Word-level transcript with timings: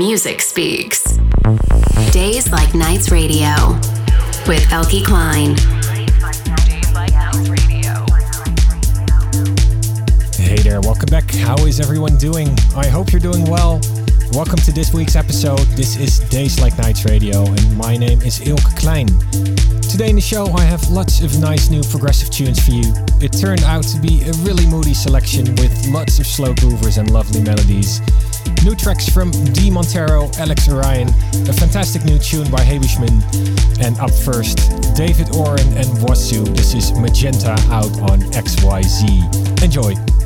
music 0.00 0.40
speaks. 0.40 1.18
Days 2.10 2.50
Like 2.50 2.74
Nights 2.74 3.10
Radio 3.10 3.52
with 4.48 4.64
Eelke 4.70 5.04
Kleijn. 5.04 5.58
Hey 10.34 10.56
there, 10.62 10.80
welcome 10.80 11.10
back. 11.10 11.30
How 11.34 11.66
is 11.66 11.80
everyone 11.80 12.16
doing? 12.16 12.48
I 12.74 12.86
hope 12.86 13.12
you're 13.12 13.20
doing 13.20 13.44
well. 13.44 13.78
Welcome 14.32 14.60
to 14.60 14.72
this 14.72 14.94
week's 14.94 15.16
episode. 15.16 15.66
This 15.76 15.98
is 15.98 16.20
Days 16.30 16.58
Like 16.58 16.78
Nights 16.78 17.04
Radio, 17.04 17.44
and 17.44 17.76
my 17.76 17.98
name 17.98 18.22
is 18.22 18.40
Eelke 18.40 18.72
Kleijn. 18.80 19.08
Today 19.90 20.08
in 20.08 20.14
the 20.14 20.22
show, 20.22 20.46
I 20.54 20.62
have 20.62 20.88
lots 20.88 21.20
of 21.20 21.38
nice 21.38 21.68
new 21.68 21.82
progressive 21.82 22.30
tunes 22.30 22.58
for 22.64 22.70
you. 22.70 22.94
It 23.20 23.32
turned 23.32 23.64
out 23.64 23.84
to 23.92 24.00
be 24.00 24.22
a 24.22 24.32
really 24.48 24.64
moody 24.64 24.94
selection 24.94 25.44
with 25.56 25.88
lots 25.88 26.18
of 26.18 26.26
slow 26.26 26.54
groovers 26.54 26.96
and 26.96 27.10
lovely 27.10 27.42
melodies. 27.42 28.00
New 28.62 28.74
tracks 28.74 29.08
from 29.08 29.30
D. 29.30 29.70
Montero, 29.70 30.30
Alex 30.38 30.68
Orion, 30.68 31.08
a 31.48 31.52
fantastic 31.52 32.04
new 32.04 32.18
tune 32.18 32.50
by 32.50 32.60
Habischman, 32.60 33.22
and 33.82 33.98
up 33.98 34.10
first, 34.10 34.58
David 34.94 35.34
Oren 35.34 35.66
and 35.78 35.88
Wasu. 36.04 36.44
This 36.54 36.74
is 36.74 36.92
Magenta 36.92 37.52
out 37.70 37.98
on 38.10 38.20
XYZ. 38.32 39.62
Enjoy. 39.62 40.19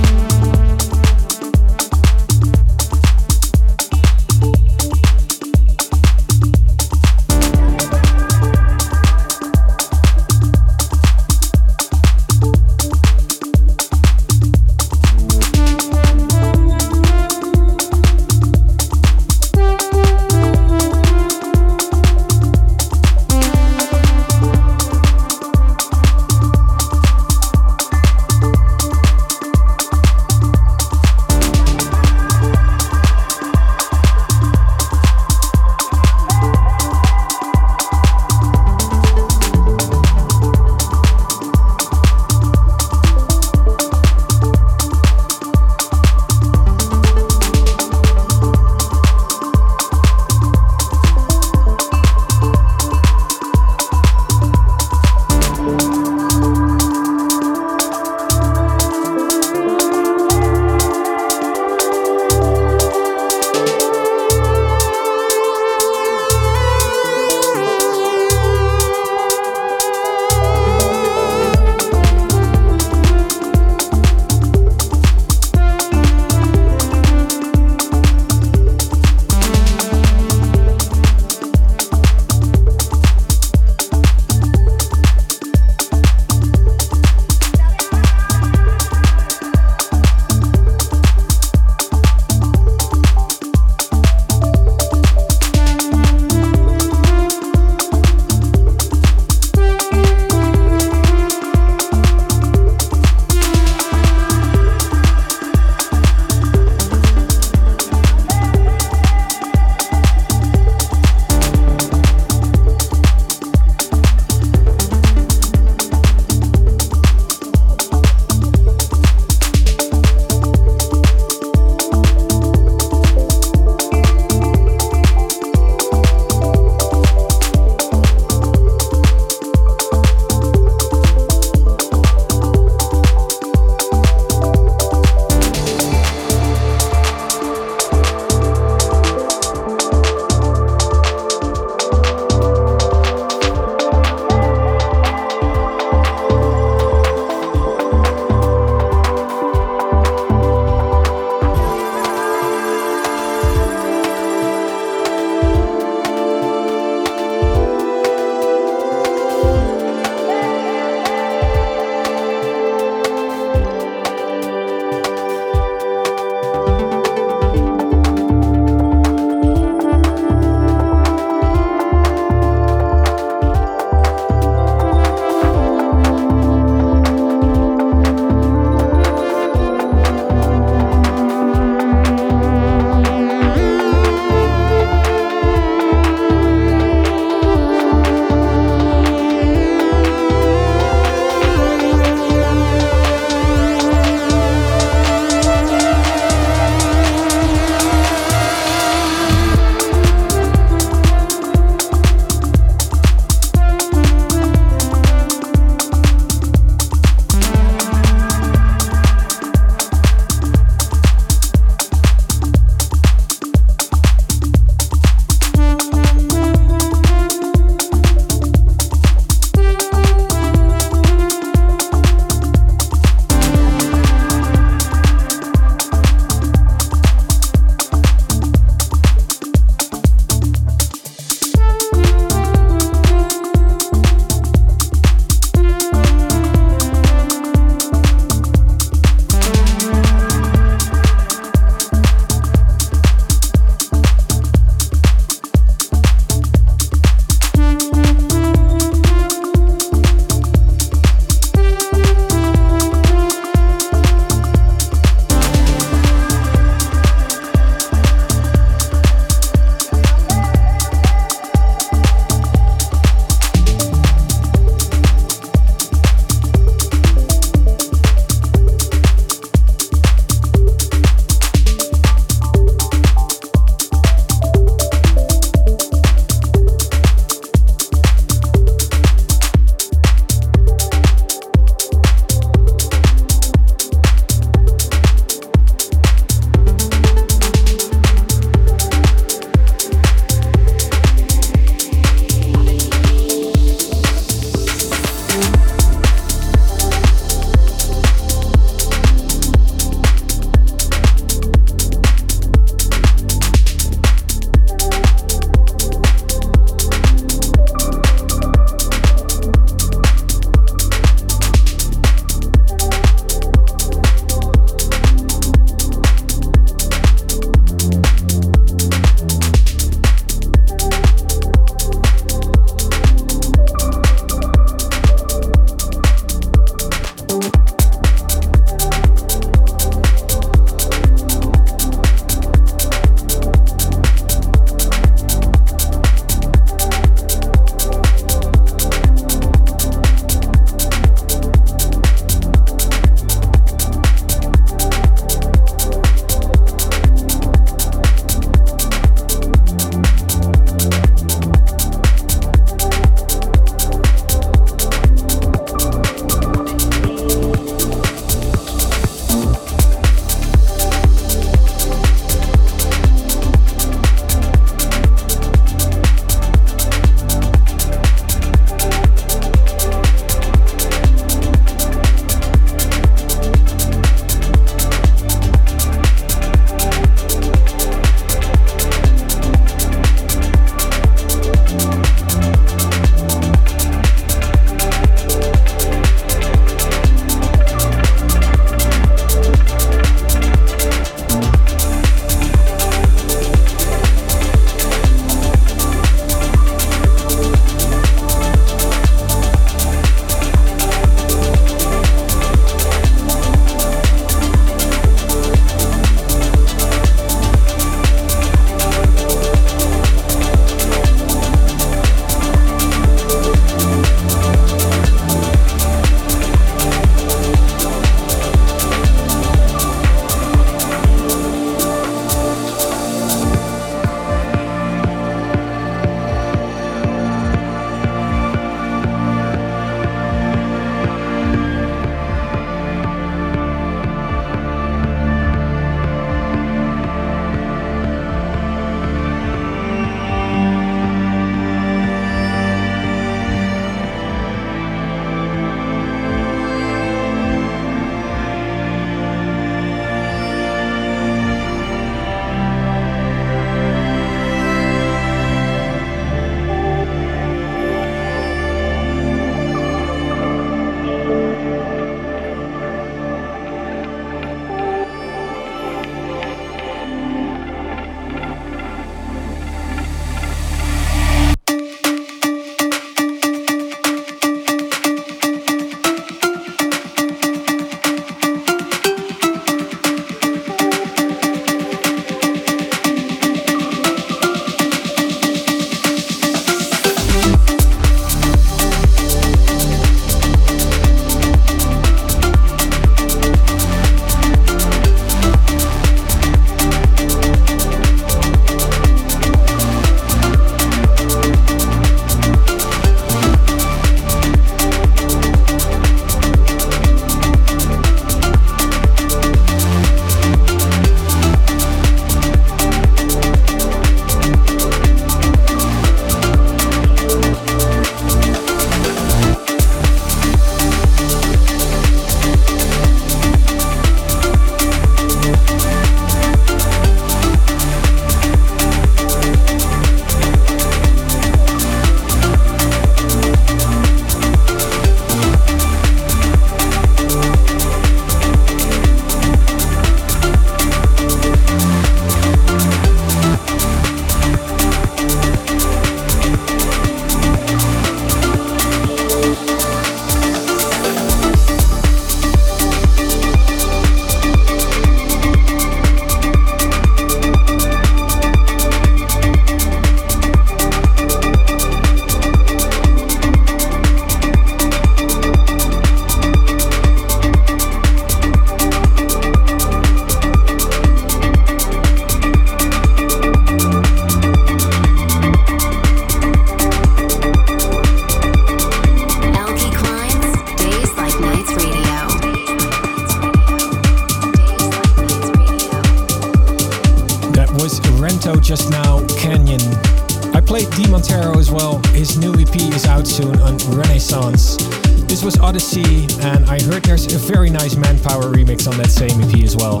On 598.86 598.96
that 598.98 599.10
same 599.10 599.40
EP 599.42 599.64
as 599.64 599.74
well. 599.74 600.00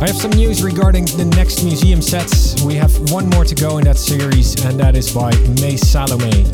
I 0.00 0.06
have 0.06 0.14
some 0.14 0.30
news 0.30 0.62
regarding 0.62 1.04
the 1.18 1.24
next 1.36 1.64
museum 1.64 2.00
sets. 2.00 2.62
We 2.62 2.74
have 2.74 2.94
one 3.10 3.28
more 3.30 3.44
to 3.44 3.56
go 3.56 3.78
in 3.78 3.84
that 3.86 3.96
series, 3.96 4.54
and 4.64 4.78
that 4.78 4.94
is 4.94 5.12
by 5.12 5.32
May 5.60 5.76
Salome. 5.76 6.44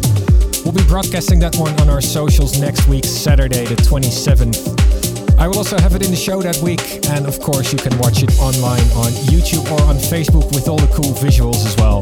We'll 0.64 0.72
be 0.72 0.84
broadcasting 0.88 1.38
that 1.40 1.56
one 1.56 1.78
on 1.80 1.90
our 1.90 2.00
socials 2.00 2.58
next 2.58 2.88
week, 2.88 3.04
Saturday, 3.04 3.66
the 3.66 3.76
27th. 3.76 5.36
I 5.38 5.48
will 5.48 5.58
also 5.58 5.78
have 5.78 5.94
it 5.94 6.02
in 6.02 6.10
the 6.10 6.16
show 6.16 6.40
that 6.40 6.56
week, 6.62 7.04
and 7.10 7.26
of 7.26 7.38
course, 7.40 7.72
you 7.72 7.78
can 7.78 7.96
watch 7.98 8.22
it 8.22 8.32
online 8.40 8.88
on 8.96 9.12
YouTube 9.28 9.70
or 9.70 9.82
on 9.82 9.96
Facebook 9.96 10.54
with 10.54 10.66
all 10.66 10.78
the 10.78 10.88
cool 10.94 11.12
visuals 11.12 11.66
as 11.66 11.76
well. 11.76 12.00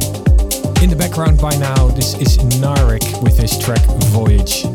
In 0.84 0.88
the 0.88 0.96
background 0.96 1.40
by 1.40 1.56
now, 1.56 1.88
this 1.88 2.14
is 2.14 2.38
Narik 2.62 3.02
with 3.24 3.36
his 3.36 3.58
track 3.58 3.82
Voyage. 4.14 4.66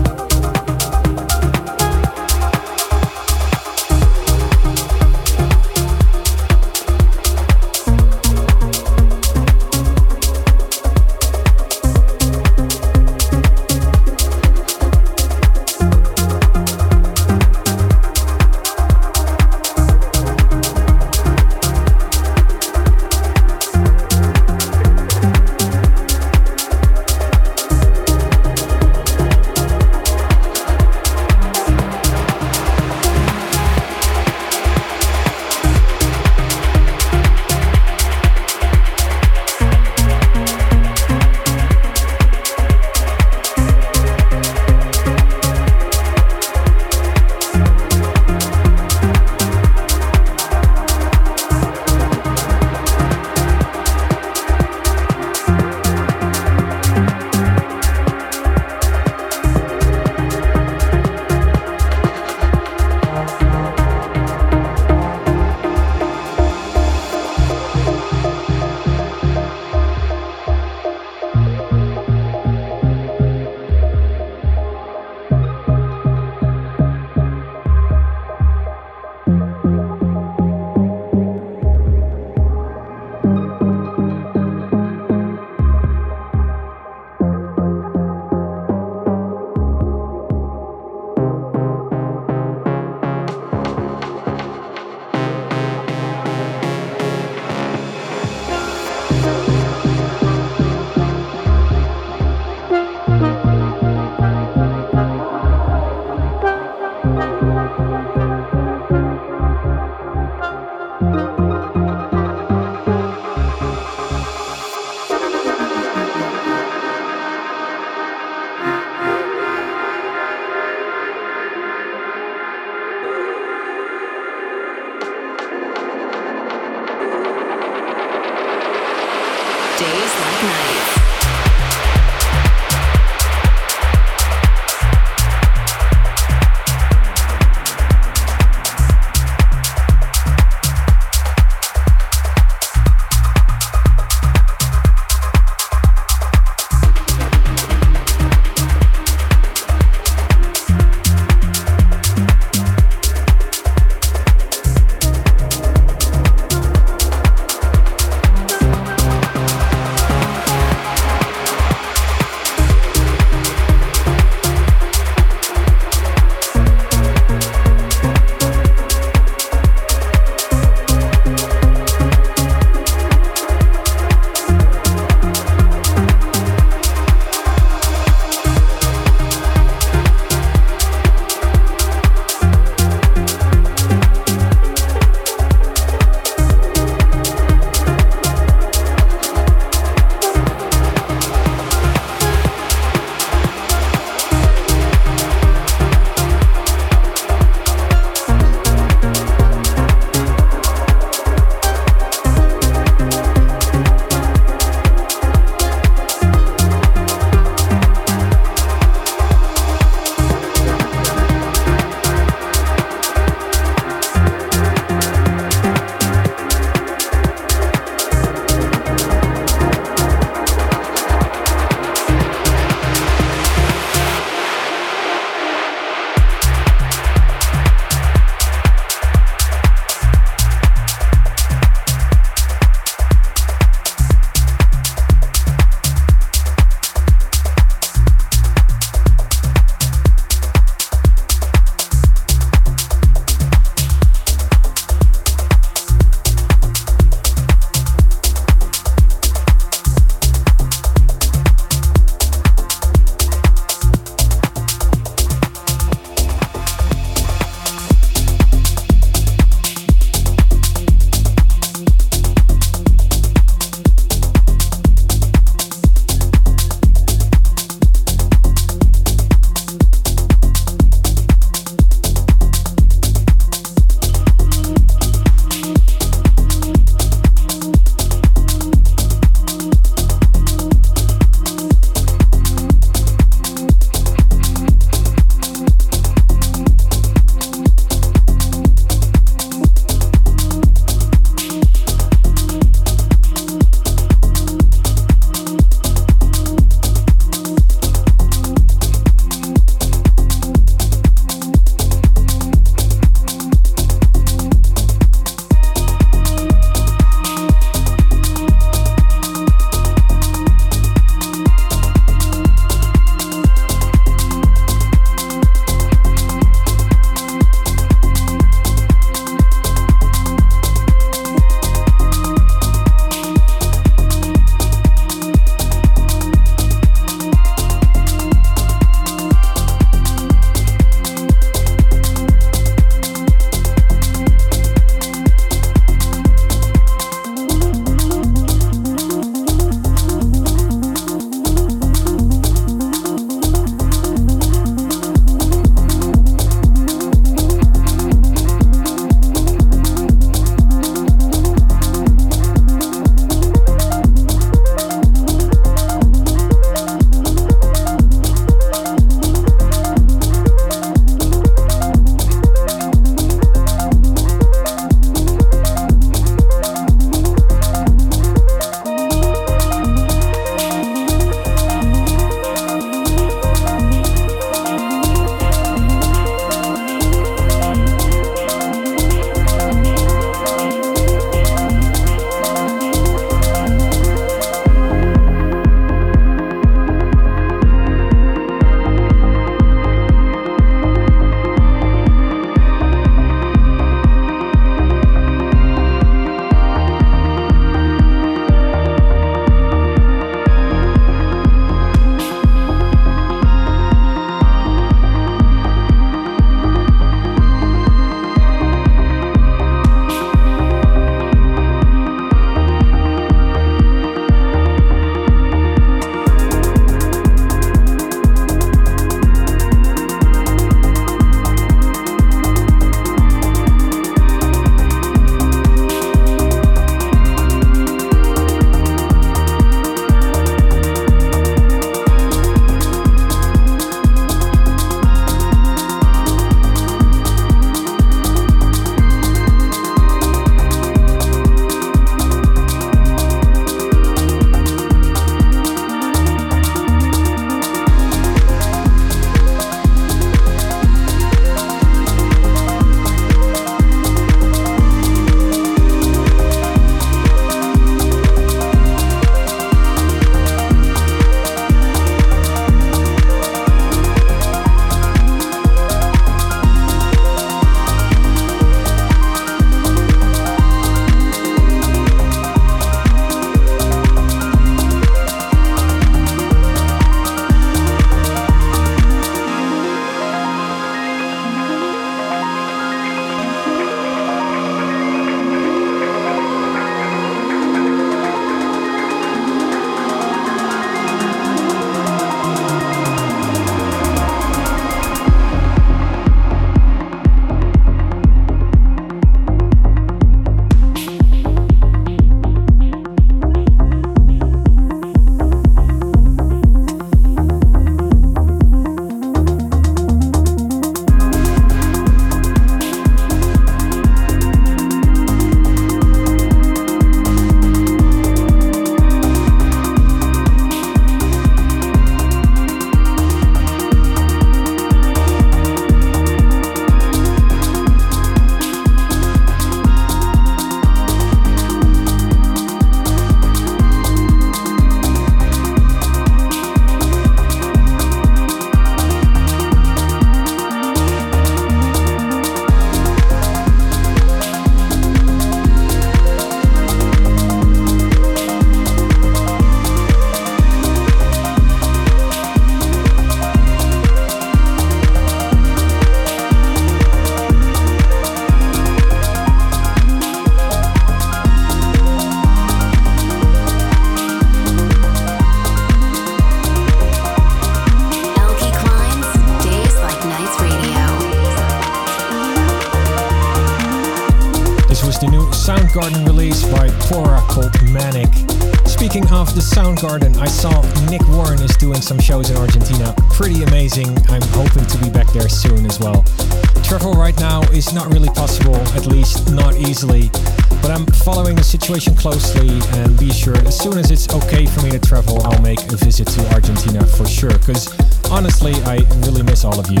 Situation 591.80 592.14
closely 592.14 592.68
and 593.00 593.18
be 593.18 593.32
sure 593.32 593.56
as 593.66 593.78
soon 593.78 593.96
as 593.98 594.10
it's 594.10 594.28
okay 594.34 594.66
for 594.66 594.82
me 594.82 594.90
to 594.90 594.98
travel, 594.98 595.42
I'll 595.46 595.62
make 595.62 595.80
a 595.92 595.96
visit 595.96 596.28
to 596.28 596.52
Argentina 596.52 597.04
for 597.06 597.26
sure. 597.26 597.50
Because 597.50 597.88
honestly, 598.30 598.74
I 598.84 598.98
really 599.24 599.42
miss 599.42 599.64
all 599.64 599.78
of 599.78 599.90
you. 599.90 600.00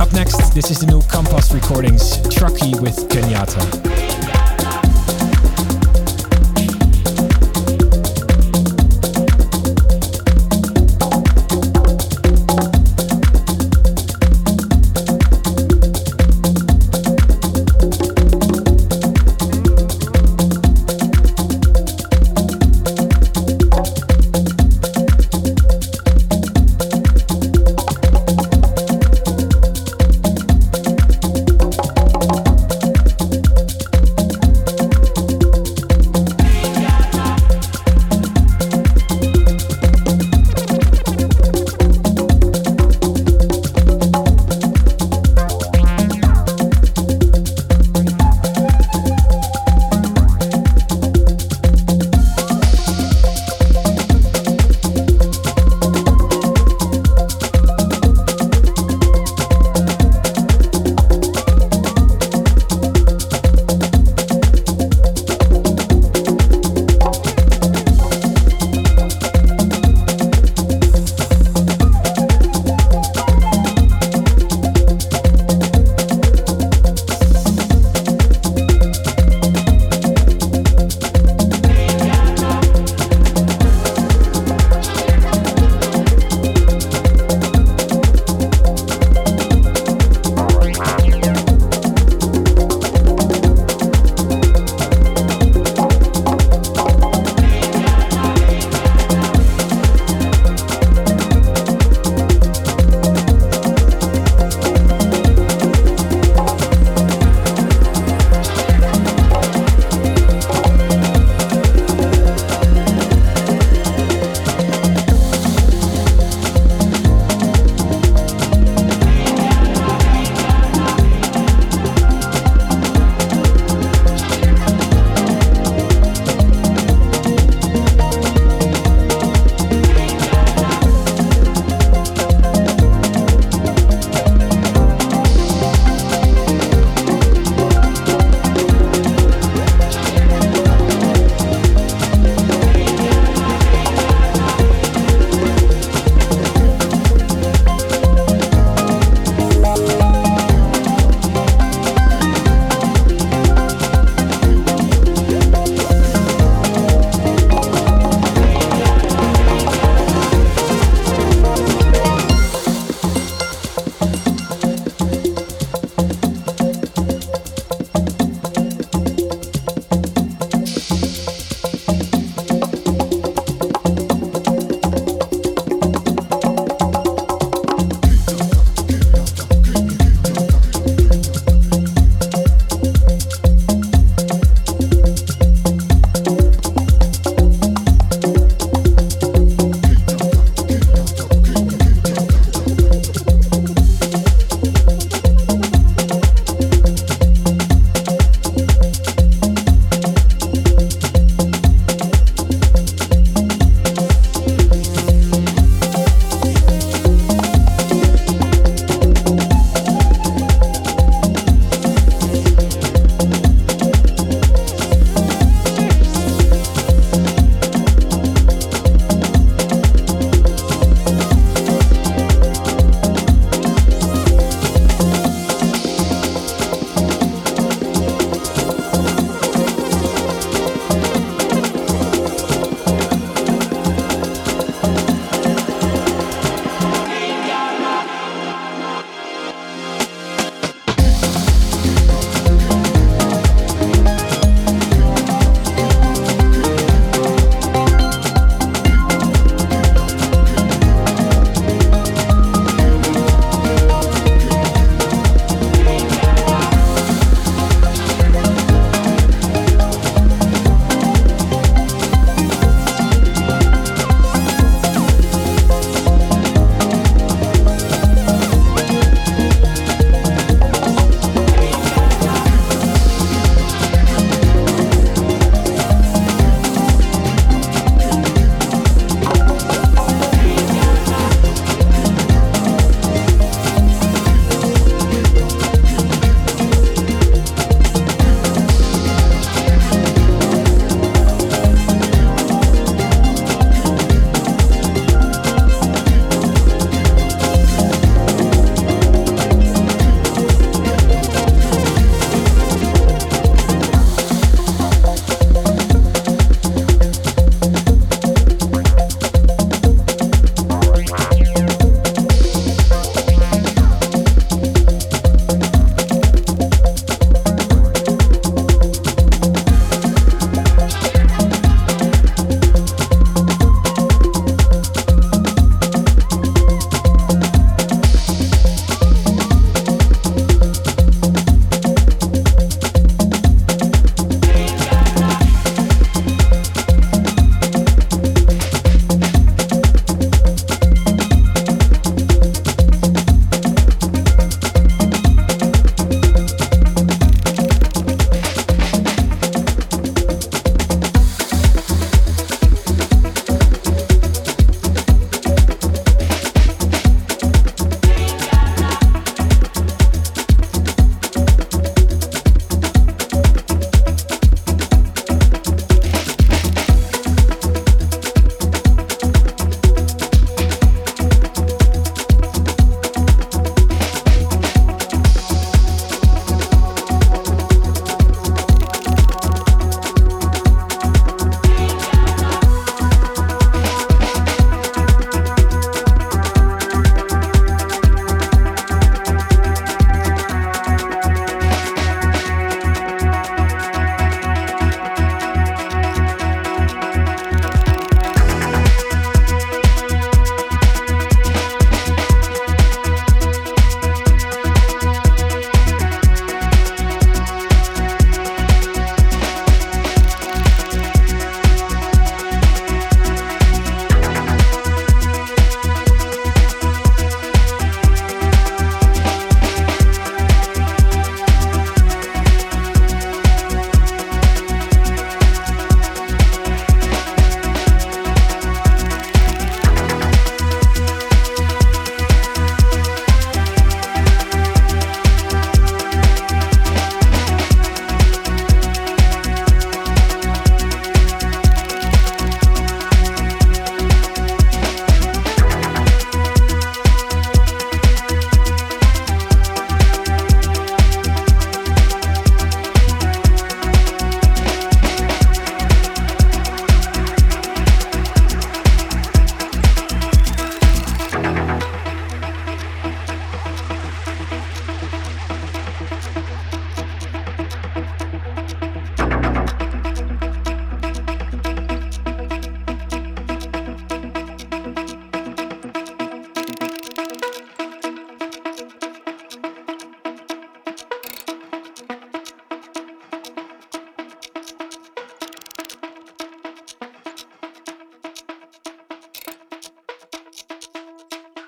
Up 0.00 0.12
next, 0.12 0.54
this 0.54 0.70
is 0.70 0.80
the 0.80 0.86
new 0.86 1.02
Compost 1.02 1.52
Recordings 1.54 2.16
Truckee 2.34 2.78
with 2.80 2.96
Kenyatta. 3.08 4.03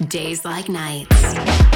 Days 0.09 0.45
Like 0.45 0.69
Nights. 0.69 1.76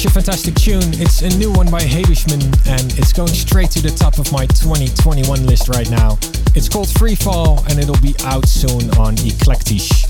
Such 0.00 0.12
a 0.12 0.14
fantastic 0.14 0.54
tune. 0.54 0.96
It's 0.96 1.20
a 1.20 1.28
new 1.36 1.52
one 1.52 1.70
by 1.70 1.82
Habischman 1.82 2.40
and 2.66 2.98
it's 2.98 3.12
going 3.12 3.28
straight 3.28 3.70
to 3.72 3.82
the 3.82 3.90
top 3.90 4.18
of 4.18 4.32
my 4.32 4.46
2021 4.46 5.44
list 5.44 5.68
right 5.68 5.90
now. 5.90 6.16
It's 6.56 6.70
called 6.70 6.88
Free 6.88 7.14
Fall 7.14 7.62
and 7.68 7.78
it'll 7.78 8.00
be 8.00 8.14
out 8.24 8.48
soon 8.48 8.88
on 8.96 9.16
Eclectish. 9.16 10.08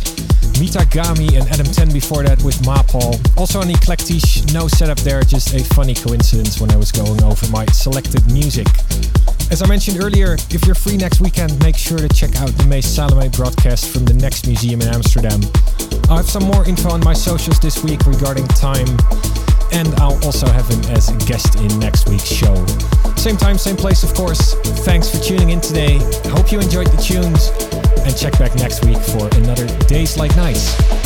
Mitagami 0.63 1.35
and 1.37 1.49
Adam 1.51 1.67
10 1.67 1.93
before 1.93 2.23
that 2.23 2.41
with 2.45 2.55
Mapol. 2.59 3.19
Also 3.37 3.59
on 3.59 3.67
Eclectish, 3.67 4.55
no 4.55 4.69
setup 4.69 4.99
there, 4.99 5.25
just 5.25 5.55
a 5.55 5.65
funny 5.75 5.95
coincidence 5.95 6.61
when 6.61 6.71
I 6.71 6.77
was 6.77 6.93
going 6.93 7.21
over 7.25 7.51
my 7.51 7.67
selected 7.67 8.25
music. 8.31 8.69
As 9.51 9.61
I 9.61 9.67
mentioned 9.67 10.01
earlier, 10.01 10.35
if 10.51 10.67
you're 10.67 10.77
free 10.77 10.99
next 10.99 11.21
weekend, 11.21 11.59
make 11.65 11.77
sure 11.77 11.99
to 11.99 12.09
check 12.09 12.37
out 12.37 12.51
the 12.51 12.65
Mees 12.67 12.87
Salomé 12.87 13.35
broadcast 13.35 13.89
from 13.89 14.05
the 14.05 14.15
next 14.15 14.47
museum 14.47 14.83
in 14.83 14.87
Amsterdam. 14.87 15.41
I'll 16.09 16.19
have 16.19 16.31
some 16.31 16.45
more 16.45 16.65
info 16.65 16.91
on 16.91 17.01
my 17.01 17.13
socials 17.13 17.59
this 17.59 17.83
week 17.83 18.07
regarding 18.07 18.47
time, 18.49 18.87
and 19.73 19.89
I'll 19.97 20.23
also 20.25 20.47
have 20.47 20.69
him 20.69 20.81
as 20.91 21.09
a 21.09 21.17
guest 21.27 21.57
in 21.57 21.79
next 21.79 22.09
week's 22.09 22.25
show. 22.25 22.55
Same 23.17 23.37
time, 23.37 23.59
same 23.59 23.77
place, 23.77 24.03
of 24.03 24.15
course. 24.15 24.55
Thanks 24.85 25.11
for 25.11 25.23
tuning 25.23 25.51
in 25.51 25.61
today. 25.61 25.99
Hope 26.31 26.53
you 26.53 26.61
enjoyed 26.61 26.89
the 26.89 27.01
tunes 27.01 27.51
and 28.07 28.17
check 28.17 28.39
back 28.39 28.55
next 28.57 28.85
week 28.85 28.99
for 28.99 29.29
another 29.39 29.67
Days 29.87 30.17
Like 30.17 30.35
Nights. 30.37 31.00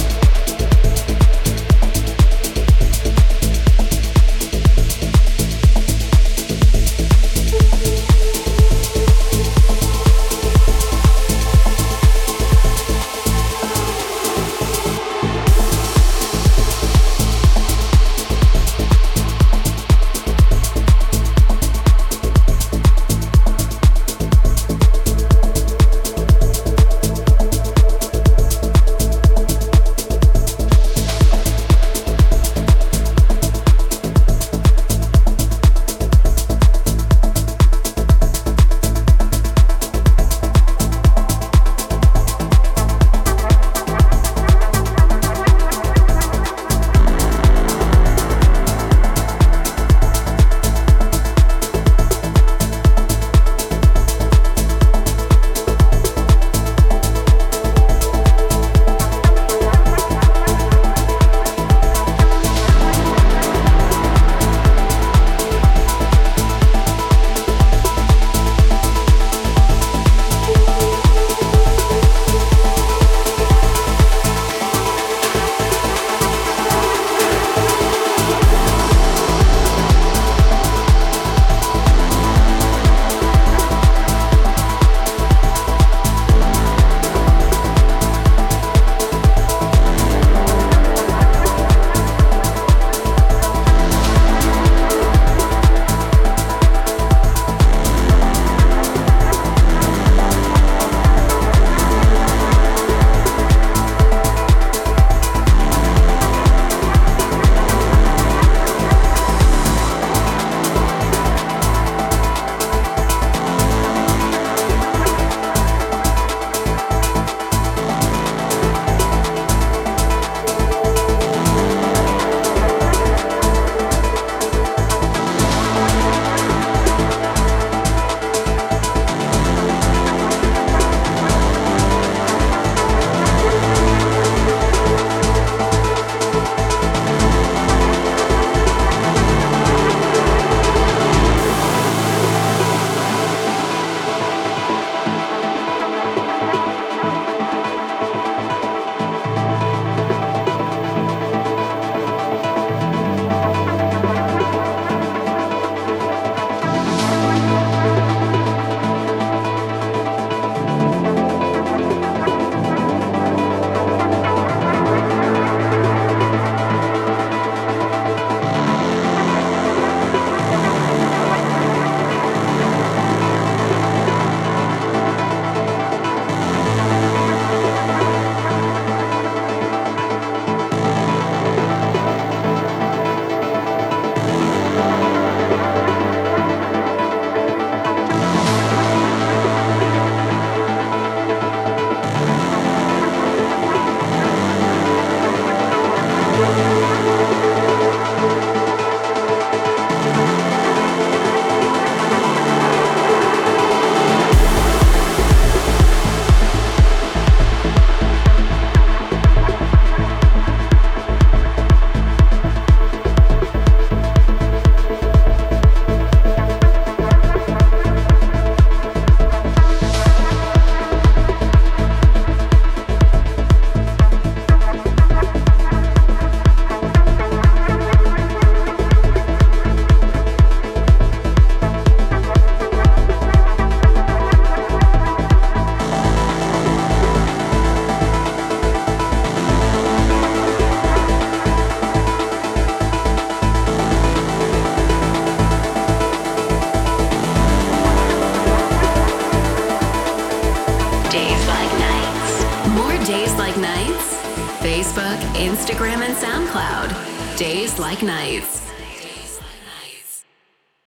Nights. 258.04 258.53